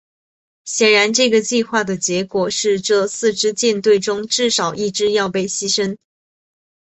[0.65, 5.95] 显然这个计划的结果是这四支舰队中至少一支要被牺牲。